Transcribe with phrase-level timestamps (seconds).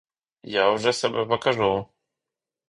[0.61, 1.85] Я вже себе покажу!